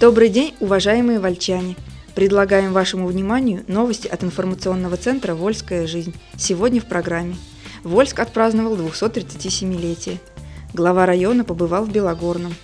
Добрый 0.00 0.30
день, 0.30 0.54
уважаемые 0.60 1.18
вольчане! 1.18 1.76
Предлагаем 2.14 2.72
вашему 2.72 3.06
вниманию 3.06 3.64
новости 3.68 4.08
от 4.08 4.24
информационного 4.24 4.96
центра 4.96 5.34
«Вольская 5.34 5.86
жизнь». 5.86 6.14
Сегодня 6.38 6.80
в 6.80 6.86
программе. 6.86 7.36
Вольск 7.84 8.18
отпраздновал 8.18 8.78
237-летие. 8.78 10.16
Глава 10.72 11.04
района 11.04 11.44
побывал 11.44 11.84
в 11.84 11.92
Белогорном. 11.92 12.54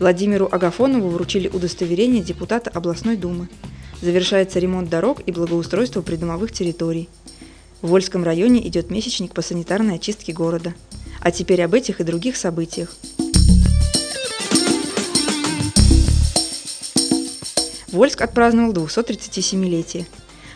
Владимиру 0.00 0.48
Агафонову 0.50 1.10
вручили 1.10 1.46
удостоверение 1.46 2.24
депутата 2.24 2.70
областной 2.70 3.16
думы. 3.16 3.48
Завершается 4.02 4.58
ремонт 4.58 4.90
дорог 4.90 5.20
и 5.24 5.30
благоустройство 5.30 6.02
придомовых 6.02 6.50
территорий. 6.50 7.08
В 7.82 7.86
Вольском 7.86 8.24
районе 8.24 8.66
идет 8.66 8.90
месячник 8.90 9.32
по 9.32 9.42
санитарной 9.42 9.94
очистке 9.94 10.32
города. 10.32 10.74
А 11.20 11.30
теперь 11.30 11.62
об 11.62 11.74
этих 11.74 12.00
и 12.00 12.04
других 12.04 12.36
событиях– 12.36 12.96
Вольск 17.92 18.22
отпраздновал 18.22 18.72
237-летие. 18.72 20.06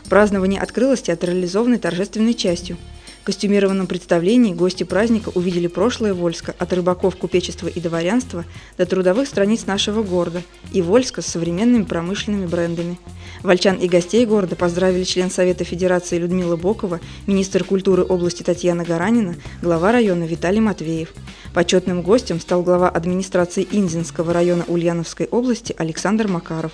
Празднование 0.09 0.61
открылось 0.61 1.03
театрализованной 1.03 1.79
торжественной 1.79 2.35
частью. 2.35 2.77
В 3.23 3.27
костюмированном 3.27 3.87
представлении 3.87 4.53
гости 4.53 4.85
праздника 4.85 5.31
увидели 5.35 5.67
прошлое 5.67 6.15
Вольска 6.15 6.55
от 6.59 6.73
рыбаков 6.75 7.17
купечества 7.17 7.67
и 7.67 7.81
дворянства 7.81 8.45
до 8.77 8.87
трудовых 8.87 9.27
страниц 9.27 9.67
нашего 9.67 10.03
города 10.03 10.43
и 10.73 10.83
Вольска 10.83 11.23
с 11.23 11.27
современными 11.27 11.85
промышленными 11.85 12.47
брендами. 12.47 13.01
Вольчан 13.43 13.77
и 13.77 13.89
гостей 13.89 14.27
города 14.27 14.55
поздравили 14.55 15.05
член 15.05 15.31
Совета 15.31 15.65
Федерации 15.65 16.19
Людмила 16.19 16.57
Бокова, 16.57 17.01
министр 17.27 17.65
культуры 17.65 18.05
области 18.05 18.43
Татьяна 18.43 18.85
Гаранина, 18.85 19.35
глава 19.61 19.91
района 19.91 20.25
Виталий 20.25 20.61
Матвеев. 20.61 21.13
Почетным 21.53 22.03
гостем 22.03 22.39
стал 22.41 22.63
глава 22.63 22.91
администрации 22.91 23.67
Инзинского 23.73 24.33
района 24.33 24.65
Ульяновской 24.69 25.27
области 25.27 25.75
Александр 25.79 26.29
Макаров. 26.29 26.73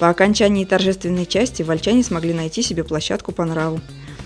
По 0.00 0.08
окончании 0.08 0.64
торжественной 0.64 1.26
части 1.26 1.62
вольчане 1.62 2.02
смогли 2.02 2.32
найти 2.32 2.62
себе 2.62 2.84
площадку 2.84 3.32
по 3.32 3.44
нраву. 3.44 3.80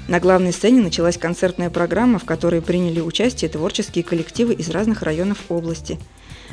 На 0.07 0.21
главной 0.21 0.53
сцене 0.53 0.81
началась 0.81 1.19
концертная 1.19 1.69
программа, 1.69 2.21
в 2.21 2.25
которой 2.25 2.63
приняли 2.63 3.01
участие 3.01 3.51
творческие 3.51 4.05
коллективы 4.05 4.55
из 4.55 4.71
разных 4.71 5.03
районов 5.03 5.39
области. 5.49 5.99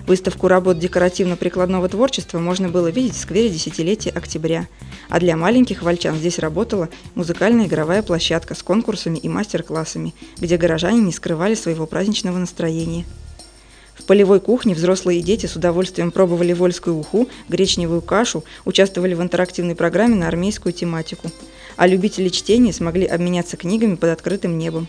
Выставку 0.08 0.48
работ 0.48 0.80
декоративно-прикладного 0.80 1.88
творчества 1.88 2.40
можно 2.40 2.70
было 2.70 2.88
видеть 2.88 3.14
в 3.14 3.20
сквере 3.20 3.52
десятилетия 3.52 4.10
октября. 4.10 4.68
А 5.08 5.20
для 5.20 5.38
маленьких 5.38 5.84
вольчан 5.84 6.16
здесь 6.16 6.40
работала 6.40 6.90
музыкальная 7.14 7.68
игровая 7.68 8.02
площадка 8.02 8.56
с 8.56 8.64
конкурсами 8.64 9.20
и 9.20 9.30
мастер-классами, 9.30 10.16
где 10.40 10.58
горожане 10.58 11.02
не 11.02 11.12
скрывали 11.12 11.54
своего 11.54 11.86
праздничного 11.86 12.40
настроения. 12.40 13.06
В 13.96 14.06
полевой 14.06 14.40
кухне 14.40 14.74
взрослые 14.74 15.20
и 15.20 15.24
дети 15.24 15.46
с 15.46 15.56
удовольствием 15.56 16.12
пробовали 16.12 16.54
вольскую 16.54 16.98
уху, 16.98 17.28
гречневую 17.50 18.02
кашу, 18.02 18.44
участвовали 18.66 19.14
в 19.14 19.22
интерактивной 19.22 19.76
программе 19.76 20.16
на 20.16 20.28
армейскую 20.28 20.74
тематику. 20.74 21.30
А 21.78 21.88
любители 21.88 22.30
чтения 22.30 22.74
смогли 22.74 23.06
обменяться 23.06 23.58
книгами 23.58 23.96
под 23.96 24.10
открытым 24.10 24.58
небом. 24.58 24.88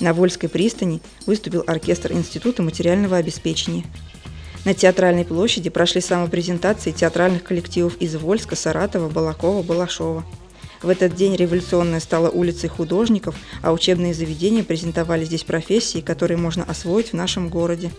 На 0.00 0.14
Вольской 0.14 0.48
пристани 0.48 1.00
выступил 1.26 1.62
оркестр 1.66 2.12
Института 2.12 2.62
материального 2.62 3.18
обеспечения. 3.18 3.84
На 4.64 4.74
Театральной 4.74 5.24
площади 5.24 5.70
прошли 5.70 6.00
самопрезентации 6.00 6.90
театральных 6.90 7.44
коллективов 7.44 7.96
из 7.96 8.14
Вольска, 8.16 8.56
Саратова, 8.56 9.08
Балакова, 9.08 9.62
Балашова. 9.62 10.24
В 10.82 10.88
этот 10.88 11.14
день 11.14 11.36
революционная 11.36 12.00
стала 12.00 12.30
улицей 12.30 12.70
художников, 12.70 13.34
а 13.62 13.72
учебные 13.72 14.14
заведения 14.14 14.64
презентовали 14.64 15.24
здесь 15.24 15.44
профессии, 15.44 16.00
которые 16.00 16.38
можно 16.38 16.64
освоить 16.64 17.10
в 17.10 17.14
нашем 17.14 17.48
городе. 17.48 17.90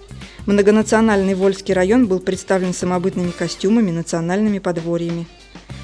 Многонациональный 0.48 1.36
Вольский 1.36 1.76
район 1.76 2.08
был 2.08 2.20
представлен 2.20 2.74
самобытными 2.74 3.30
костюмами, 3.30 3.92
национальными 3.92 4.58
подворьями. 4.58 5.28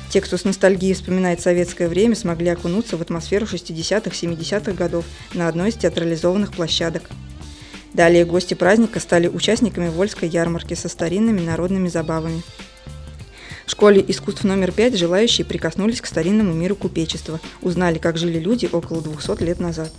Те, 0.09 0.19
кто 0.19 0.35
с 0.35 0.45
ностальгией 0.45 0.95
вспоминает 0.95 1.41
советское 1.41 1.87
время, 1.87 2.15
смогли 2.15 2.49
окунуться 2.49 2.97
в 2.97 3.01
атмосферу 3.01 3.45
60-х, 3.45 4.09
70-х 4.09 4.71
годов 4.71 5.05
на 5.33 5.47
одной 5.47 5.69
из 5.69 5.75
театрализованных 5.75 6.53
площадок. 6.53 7.03
Далее 7.93 8.25
гости 8.25 8.55
праздника 8.55 8.99
стали 8.99 9.27
участниками 9.27 9.89
Вольской 9.89 10.27
ярмарки 10.27 10.73
со 10.73 10.89
старинными 10.89 11.41
народными 11.41 11.87
забавами. 11.87 12.41
В 13.67 13.71
школе 13.71 14.03
искусств 14.07 14.43
номер 14.43 14.71
пять 14.71 14.97
желающие 14.97 15.45
прикоснулись 15.45 16.01
к 16.01 16.07
старинному 16.07 16.53
миру 16.53 16.75
купечества, 16.75 17.39
узнали, 17.61 17.99
как 17.99 18.17
жили 18.17 18.39
люди 18.39 18.67
около 18.71 19.01
200 19.01 19.43
лет 19.43 19.59
назад. 19.59 19.91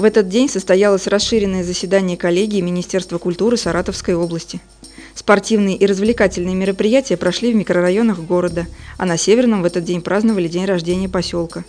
В 0.00 0.04
этот 0.04 0.30
день 0.30 0.48
состоялось 0.48 1.06
расширенное 1.06 1.62
заседание 1.62 2.16
коллегии 2.16 2.62
Министерства 2.62 3.18
культуры 3.18 3.58
Саратовской 3.58 4.14
области. 4.14 4.58
Спортивные 5.14 5.76
и 5.76 5.84
развлекательные 5.84 6.54
мероприятия 6.54 7.18
прошли 7.18 7.52
в 7.52 7.56
микрорайонах 7.56 8.18
города, 8.20 8.66
а 8.96 9.04
на 9.04 9.18
Северном 9.18 9.60
в 9.60 9.66
этот 9.66 9.84
день 9.84 10.00
праздновали 10.00 10.48
день 10.48 10.64
рождения 10.64 11.10
поселка. 11.10 11.64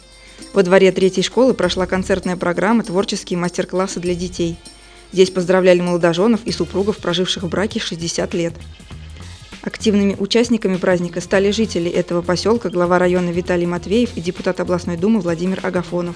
Во 0.54 0.64
дворе 0.64 0.94
третьей 0.94 1.24
школы 1.24 1.54
прошла 1.54 1.88
концертная 1.88 2.38
программа 2.38 2.86
«Творческие 2.86 3.38
мастер-классы 3.38 4.00
для 4.00 4.16
детей». 4.16 4.56
Здесь 5.12 5.30
поздравляли 5.30 5.82
молодоженов 5.82 6.40
и 6.46 6.54
супругов, 6.54 7.00
проживших 7.00 7.44
в 7.44 7.50
браке 7.50 7.82
60 7.82 8.34
лет. 8.34 8.54
Активными 9.62 10.16
участниками 10.18 10.78
праздника 10.78 11.20
стали 11.20 11.52
жители 11.52 11.92
этого 11.92 12.22
поселка, 12.22 12.70
глава 12.70 12.98
района 12.98 13.30
Виталий 13.32 13.66
Матвеев 13.66 14.16
и 14.16 14.22
депутат 14.22 14.62
областной 14.62 14.96
думы 14.96 15.20
Владимир 15.20 15.60
Агафонов. 15.64 16.16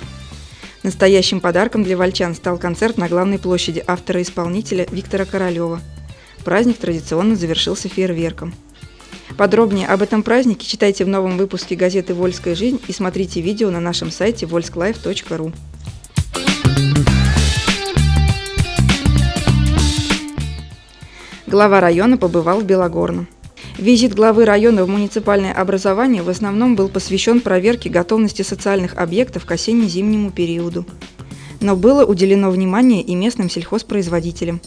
Настоящим 0.85 1.39
подарком 1.39 1.83
для 1.83 1.97
вольчан 1.97 2.35
стал 2.35 2.59
концерт 2.59 2.99
на 2.99 3.09
главной 3.09 3.39
площади 3.39 3.83
автора-исполнителя 3.87 4.85
Виктора 4.91 5.25
Королева. 5.25 5.81
Праздник 6.43 6.77
традиционно 6.77 7.35
завершился 7.35 7.89
фейерверком. 7.89 8.53
Подробнее 9.35 9.87
об 9.87 10.03
этом 10.03 10.21
празднике 10.21 10.67
читайте 10.67 11.03
в 11.03 11.07
новом 11.07 11.39
выпуске 11.39 11.75
газеты 11.75 12.13
«Вольская 12.13 12.53
жизнь» 12.53 12.79
и 12.87 12.91
смотрите 12.93 13.41
видео 13.41 13.71
на 13.71 13.79
нашем 13.79 14.11
сайте 14.11 14.45
volsklife.ru. 14.45 15.51
Глава 21.47 21.81
района 21.81 22.17
побывал 22.17 22.59
в 22.59 22.63
Белогорном. 22.63 23.27
Визит 23.77 24.15
главы 24.15 24.45
района 24.45 24.85
в 24.85 24.87
муниципальное 24.87 25.51
образование 25.51 26.23
в 26.23 26.29
основном 26.29 26.77
был 26.77 26.87
посвящен 26.87 27.41
проверке 27.41 27.89
готовности 27.89 28.41
социальных 28.41 28.95
объектов 28.95 29.45
к 29.45 29.51
осенне-зимнему 29.51 30.31
периоду. 30.31 30.85
Но 31.59 31.75
было 31.75 32.05
уделено 32.05 32.51
внимание 32.51 33.01
и 33.01 33.15
местным 33.15 33.49
сельхозпроизводителям. 33.49 34.61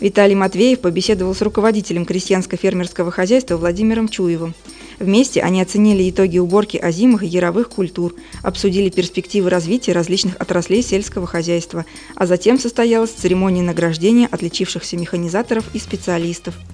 Виталий 0.00 0.34
Матвеев 0.34 0.80
побеседовал 0.80 1.32
с 1.32 1.42
руководителем 1.42 2.04
крестьянско-фермерского 2.04 3.12
хозяйства 3.12 3.56
Владимиром 3.56 4.08
Чуевым. 4.08 4.54
Вместе 4.98 5.40
они 5.40 5.62
оценили 5.62 6.10
итоги 6.10 6.38
уборки 6.38 6.76
озимых 6.76 7.22
и 7.22 7.28
яровых 7.28 7.68
культур, 7.68 8.16
обсудили 8.42 8.90
перспективы 8.90 9.48
развития 9.48 9.92
различных 9.92 10.34
отраслей 10.40 10.82
сельского 10.82 11.28
хозяйства, 11.28 11.84
а 12.16 12.26
затем 12.26 12.58
состоялась 12.58 13.10
церемония 13.10 13.62
награждения 13.62 14.28
отличившихся 14.28 14.96
механизаторов 14.96 15.64
и 15.72 15.78
специалистов– 15.78 16.54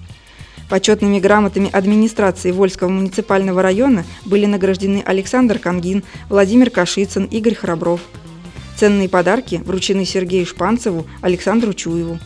Почетными 0.71 1.19
грамотами 1.19 1.69
администрации 1.69 2.51
Вольского 2.51 2.87
муниципального 2.87 3.61
района 3.61 4.05
были 4.23 4.45
награждены 4.45 5.03
Александр 5.05 5.59
Кангин, 5.59 6.01
Владимир 6.29 6.69
Кашицын, 6.69 7.25
Игорь 7.25 7.55
Храбров. 7.55 7.99
Ценные 8.77 9.09
подарки 9.09 9.61
вручены 9.65 10.05
Сергею 10.05 10.45
Шпанцеву, 10.45 11.05
Александру 11.19 11.73
Чуеву. 11.73 12.19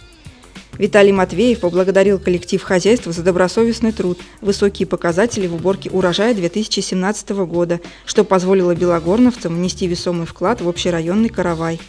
Виталий 0.77 1.11
Матвеев 1.11 1.61
поблагодарил 1.61 2.19
коллектив 2.19 2.61
хозяйства 2.61 3.11
за 3.11 3.23
добросовестный 3.23 3.91
труд, 3.91 4.19
высокие 4.41 4.87
показатели 4.87 5.47
в 5.47 5.55
уборке 5.55 5.89
урожая 5.89 6.35
2017 6.35 7.29
года, 7.47 7.81
что 8.05 8.23
позволило 8.23 8.75
белогорновцам 8.75 9.55
внести 9.55 9.87
весомый 9.87 10.27
вклад 10.27 10.61
в 10.61 10.69
общерайонный 10.69 11.29
каравай. 11.29 11.79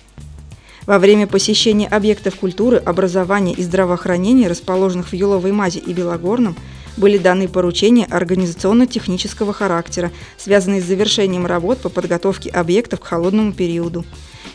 Во 0.87 1.01
время 1.01 1.27
посещения 1.27 1.89
объектов 1.89 2.37
культуры, 2.37 2.77
образования 2.77 3.53
и 3.55 3.63
здравоохранения, 3.63 4.47
расположенных 4.47 5.09
в 5.09 5.13
Юловой 5.15 5.51
Мазе 5.51 5.81
и 5.81 5.93
Белогорном, 5.93 6.57
были 6.97 7.19
даны 7.19 7.49
поручения 7.49 8.07
организационно-технического 8.07 9.53
характера, 9.53 10.13
связанные 10.39 10.81
с 10.81 10.85
завершением 10.85 11.45
работ 11.45 11.79
по 11.79 11.89
подготовке 11.89 12.51
объектов 12.51 13.01
к 13.01 13.05
холодному 13.05 13.53
периоду. 13.53 14.05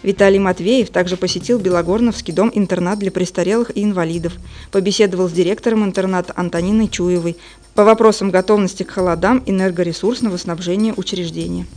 Виталий 0.04 0.40
Матвеев 0.40 0.90
также 0.90 1.18
посетил 1.18 1.60
Белогорновский 1.60 2.34
дом-интернат 2.34 2.98
для 2.98 3.12
престарелых 3.12 3.76
и 3.76 3.84
инвалидов, 3.84 4.34
побеседовал 4.72 5.30
с 5.30 5.34
директором 5.34 5.84
интерната 5.84 6.32
Антониной 6.36 6.88
Чуевой 6.88 7.36
по 7.76 7.84
вопросам 7.84 8.32
готовности 8.32 8.84
к 8.84 8.92
холодам 8.92 9.44
энергоресурсного 9.46 10.38
снабжения 10.38 10.94
учреждения. 10.96 11.68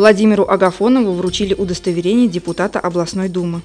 Владимиру 0.00 0.48
Агафонову 0.48 1.12
вручили 1.12 1.52
удостоверение 1.52 2.26
депутата 2.26 2.80
областной 2.80 3.28
думы. 3.28 3.60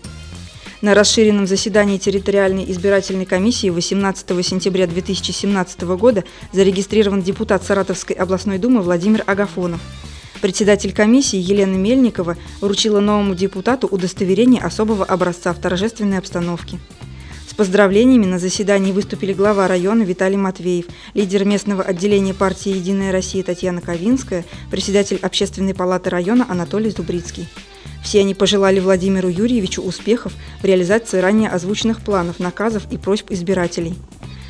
На 0.81 0.93
расширенном 0.93 1.47
заседании 1.47 1.97
территориальной 1.97 2.69
избирательной 2.69 3.25
комиссии 3.25 3.69
18 3.69 4.45
сентября 4.45 4.85
2017 4.85 5.83
года 5.97 6.25
зарегистрирован 6.51 7.21
депутат 7.21 7.63
Саратовской 7.63 8.17
областной 8.17 8.57
думы 8.57 8.81
Владимир 8.81 9.23
Агафонов. 9.25 9.79
Председатель 10.41 10.91
комиссии 10.91 11.39
Елена 11.39 11.77
Мельникова 11.77 12.35
вручила 12.59 12.99
новому 12.99 13.33
депутату 13.33 13.87
удостоверение 13.87 14.61
особого 14.61 15.05
образца 15.05 15.53
в 15.53 15.61
торжественной 15.61 16.17
обстановке. 16.17 16.79
Поздравлениями 17.55 18.25
на 18.25 18.39
заседании 18.39 18.91
выступили 18.91 19.33
глава 19.33 19.67
района 19.67 20.03
Виталий 20.03 20.37
Матвеев, 20.37 20.85
лидер 21.13 21.45
местного 21.45 21.83
отделения 21.83 22.33
партии 22.33 22.69
«Единая 22.69 23.11
Россия» 23.11 23.43
Татьяна 23.43 23.81
Ковинская, 23.81 24.45
председатель 24.69 25.19
общественной 25.21 25.73
палаты 25.73 26.09
района 26.09 26.45
Анатолий 26.49 26.89
Зубрицкий. 26.89 27.47
Все 28.03 28.19
они 28.19 28.35
пожелали 28.35 28.79
Владимиру 28.79 29.29
Юрьевичу 29.29 29.81
успехов 29.81 30.33
в 30.61 30.65
реализации 30.65 31.19
ранее 31.19 31.49
озвученных 31.49 32.01
планов, 32.01 32.39
наказов 32.39 32.83
и 32.91 32.97
просьб 32.97 33.31
избирателей. 33.31 33.95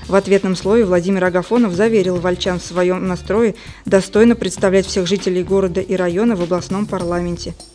В 0.08 0.16
ответном 0.16 0.56
слове 0.56 0.86
Владимир 0.86 1.24
Агафонов 1.24 1.74
заверил 1.74 2.18
вольчан 2.18 2.60
в 2.60 2.66
своем 2.66 3.08
настрое 3.08 3.56
достойно 3.86 4.36
представлять 4.36 4.86
всех 4.86 5.08
жителей 5.08 5.44
города 5.44 5.82
и 5.82 5.96
района 5.96 6.36
в 6.36 6.42
областном 6.42 6.86
парламенте– 6.86 7.54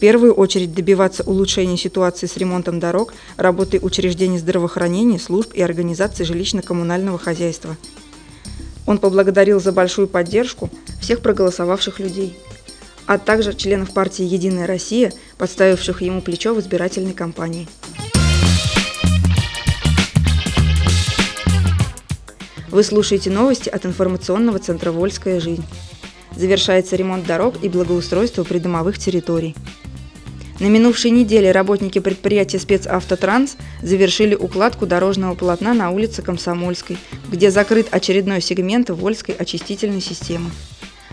первую 0.00 0.32
очередь 0.32 0.74
добиваться 0.74 1.22
улучшения 1.22 1.76
ситуации 1.76 2.26
с 2.26 2.36
ремонтом 2.36 2.80
дорог, 2.80 3.12
работой 3.36 3.80
учреждений 3.82 4.38
здравоохранения, 4.38 5.18
служб 5.18 5.52
и 5.52 5.62
организации 5.62 6.24
жилищно-коммунального 6.24 7.18
хозяйства. 7.18 7.76
Он 8.86 8.98
поблагодарил 8.98 9.60
за 9.60 9.72
большую 9.72 10.08
поддержку 10.08 10.70
всех 11.00 11.20
проголосовавших 11.20 12.00
людей, 12.00 12.36
а 13.06 13.18
также 13.18 13.54
членов 13.54 13.92
партии 13.92 14.24
«Единая 14.24 14.66
Россия», 14.66 15.12
подставивших 15.36 16.02
ему 16.02 16.22
плечо 16.22 16.54
в 16.54 16.60
избирательной 16.60 17.12
кампании. 17.12 17.68
Вы 22.70 22.84
слушаете 22.84 23.30
новости 23.30 23.68
от 23.68 23.84
информационного 23.84 24.58
центра 24.60 24.92
«Вольская 24.92 25.40
жизнь». 25.40 25.64
Завершается 26.36 26.96
ремонт 26.96 27.26
дорог 27.26 27.62
и 27.62 27.68
благоустройство 27.68 28.44
придомовых 28.44 28.96
территорий. 28.96 29.54
На 30.60 30.66
минувшей 30.66 31.10
неделе 31.10 31.52
работники 31.52 32.00
предприятия 32.00 32.58
«Спецавтотранс» 32.58 33.56
завершили 33.80 34.34
укладку 34.34 34.84
дорожного 34.84 35.34
полотна 35.34 35.72
на 35.72 35.90
улице 35.90 36.20
Комсомольской, 36.20 36.98
где 37.30 37.50
закрыт 37.50 37.88
очередной 37.90 38.42
сегмент 38.42 38.90
Вольской 38.90 39.34
очистительной 39.34 40.02
системы. 40.02 40.50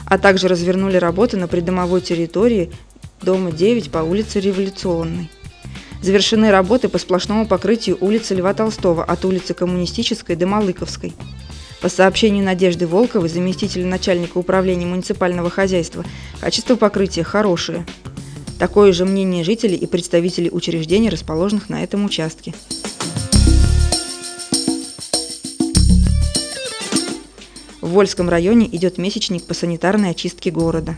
А 0.06 0.18
также 0.18 0.50
развернули 0.50 0.98
работы 0.98 1.38
на 1.38 1.48
придомовой 1.48 2.02
территории 2.02 2.74
дома 3.22 3.54
9 3.54 3.90
по 3.90 4.00
улице 4.00 4.42
Революционной. 4.42 5.32
Завершены 6.02 6.52
работы 6.52 6.90
по 6.90 6.98
сплошному 6.98 7.48
покрытию 7.48 7.98
улицы 8.02 8.36
Льва 8.36 8.54
Толстого 8.54 9.02
от 9.02 9.24
улицы 9.24 9.54
Коммунистической 9.54 10.36
до 10.36 10.46
Малыковской. 10.46 11.14
По 11.80 11.88
сообщению 11.88 12.44
Надежды 12.44 12.86
Волковой, 12.86 13.30
заместителя 13.30 13.86
начальника 13.86 14.40
управления 14.40 14.86
муниципального 14.86 15.50
хозяйства, 15.50 16.04
качество 16.42 16.76
покрытия 16.76 17.24
хорошее– 17.24 17.86
Такое 18.60 18.92
же 18.92 19.06
мнение 19.06 19.44
жителей 19.44 19.76
и 19.76 19.86
представителей 19.86 20.50
учреждений, 20.52 21.10
расположенных 21.10 21.70
на 21.70 21.84
этом 21.84 22.06
участке. 22.06 22.56
В 27.82 27.90
Вольском 27.90 28.30
районе 28.30 28.68
идет 28.76 28.98
месячник 28.98 29.44
по 29.44 29.54
санитарной 29.54 30.10
очистке 30.10 30.50
города. 30.50 30.96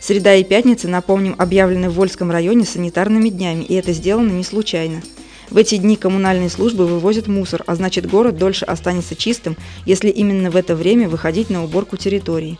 Среда 0.00 0.34
и 0.34 0.44
пятница, 0.44 0.88
напомним, 0.88 1.34
объявлены 1.38 1.90
в 1.90 1.94
Вольском 1.94 2.30
районе 2.30 2.64
санитарными 2.64 3.28
днями, 3.28 3.64
и 3.64 3.74
это 3.74 3.92
сделано 3.92 4.30
не 4.30 4.44
случайно. 4.44 5.02
В 5.50 5.58
эти 5.58 5.76
дни 5.76 5.96
коммунальные 5.96 6.50
службы 6.50 6.86
вывозят 6.86 7.28
мусор, 7.28 7.62
а 7.66 7.76
значит 7.76 8.08
город 8.10 8.38
дольше 8.38 8.64
останется 8.64 9.14
чистым, 9.14 9.56
если 9.84 10.08
именно 10.08 10.50
в 10.50 10.56
это 10.56 10.74
время 10.74 11.08
выходить 11.08 11.50
на 11.50 11.62
уборку 11.62 11.96
территории. 11.96 12.58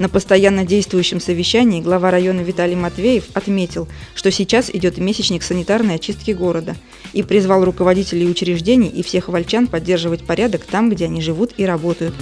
На 0.00 0.08
постоянно 0.08 0.64
действующем 0.64 1.20
совещании 1.20 1.82
глава 1.82 2.10
района 2.10 2.40
Виталий 2.40 2.74
Матвеев 2.74 3.24
отметил, 3.34 3.86
что 4.14 4.30
сейчас 4.30 4.70
идет 4.70 4.96
месячник 4.96 5.42
санитарной 5.42 5.96
очистки 5.96 6.30
города 6.30 6.74
и 7.12 7.22
призвал 7.22 7.66
руководителей 7.66 8.26
учреждений 8.26 8.88
и 8.88 9.02
всех 9.02 9.28
вольчан 9.28 9.66
поддерживать 9.66 10.24
порядок 10.24 10.64
там, 10.64 10.88
где 10.88 11.04
они 11.04 11.20
живут 11.20 11.52
и 11.58 11.66
работают. 11.66 12.14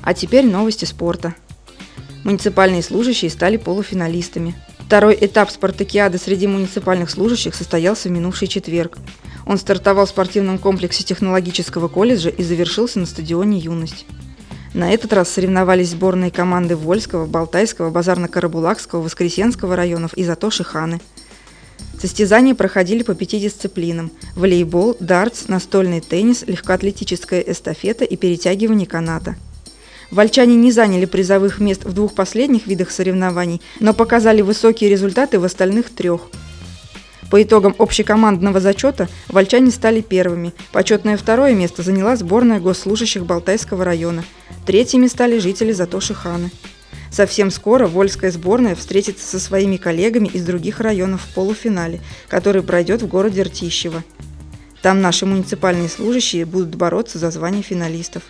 А 0.00 0.14
теперь 0.14 0.46
новости 0.46 0.86
спорта. 0.86 1.34
Муниципальные 2.24 2.82
служащие 2.82 3.30
стали 3.30 3.58
полуфиналистами. 3.58 4.54
Второй 4.86 5.18
этап 5.20 5.50
спартакиады 5.50 6.16
среди 6.16 6.46
муниципальных 6.46 7.10
служащих 7.10 7.54
состоялся 7.54 8.08
в 8.08 8.12
минувший 8.12 8.48
четверг. 8.48 8.96
Он 9.50 9.58
стартовал 9.58 10.06
в 10.06 10.10
спортивном 10.10 10.58
комплексе 10.58 11.02
технологического 11.02 11.88
колледжа 11.88 12.28
и 12.28 12.40
завершился 12.44 13.00
на 13.00 13.06
стадионе 13.06 13.58
«Юность». 13.58 14.06
На 14.74 14.94
этот 14.94 15.12
раз 15.12 15.28
соревновались 15.28 15.88
сборные 15.88 16.30
команды 16.30 16.76
Вольского, 16.76 17.26
Балтайского, 17.26 17.90
Базарно-Карабулакского, 17.90 19.02
Воскресенского 19.02 19.74
районов 19.74 20.14
и 20.14 20.22
Затоши 20.22 20.62
Ханы. 20.62 21.00
Состязания 22.00 22.54
проходили 22.54 23.02
по 23.02 23.16
пяти 23.16 23.40
дисциплинам– 23.40 24.12
волейбол, 24.36 24.96
дартс, 25.00 25.48
настольный 25.48 26.00
теннис, 26.00 26.44
легкоатлетическая 26.46 27.40
эстафета 27.40 28.04
и 28.04 28.14
перетягивание 28.16 28.86
каната. 28.86 29.34
Вольчане 30.12 30.54
не 30.54 30.70
заняли 30.70 31.06
призовых 31.06 31.58
мест 31.58 31.84
в 31.84 31.92
двух 31.92 32.14
последних 32.14 32.68
видах 32.68 32.92
соревнований, 32.92 33.60
но 33.80 33.94
показали 33.94 34.42
высокие 34.42 34.88
результаты 34.88 35.40
в 35.40 35.44
остальных 35.44 35.90
трех– 35.90 36.28
по 37.30 37.40
итогам 37.42 37.74
общекомандного 37.78 38.60
зачета 38.60 39.08
вольчане 39.28 39.70
стали 39.70 40.00
первыми. 40.00 40.52
Почетное 40.72 41.16
второе 41.16 41.54
место 41.54 41.82
заняла 41.82 42.16
сборная 42.16 42.60
госслужащих 42.60 43.24
Балтайского 43.24 43.84
района. 43.84 44.24
Третьими 44.66 45.06
стали 45.06 45.38
жители 45.38 45.72
Затоши 45.72 46.12
Ханы. 46.12 46.50
Совсем 47.10 47.50
скоро 47.50 47.86
Вольская 47.86 48.30
сборная 48.30 48.74
встретится 48.74 49.26
со 49.26 49.40
своими 49.40 49.76
коллегами 49.76 50.28
из 50.28 50.44
других 50.44 50.80
районов 50.80 51.22
в 51.22 51.34
полуфинале, 51.34 52.00
который 52.28 52.62
пройдет 52.62 53.02
в 53.02 53.08
городе 53.08 53.42
Ртищево. 53.42 54.04
Там 54.82 55.00
наши 55.00 55.26
муниципальные 55.26 55.88
служащие 55.88 56.46
будут 56.46 56.74
бороться 56.74 57.18
за 57.18 57.30
звание 57.30 57.62
финалистов. 57.62 58.22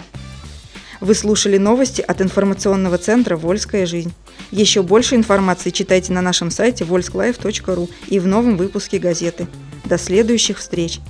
Вы 1.00 1.14
слушали 1.14 1.56
новости 1.56 2.02
от 2.02 2.20
информационного 2.20 2.98
центра 2.98 3.36
«Вольская 3.36 3.86
жизнь». 3.86 4.12
Еще 4.50 4.82
больше 4.82 5.16
информации 5.16 5.70
читайте 5.70 6.12
на 6.12 6.20
нашем 6.20 6.50
сайте 6.50 6.84
volsklиfe.ru 6.84 7.88
и 8.08 8.18
в 8.18 8.26
новом 8.26 8.56
выпуске 8.58 8.98
газеты. 8.98 9.46
До 9.84 9.96
следующих 9.96 10.58
встреч! 10.58 11.00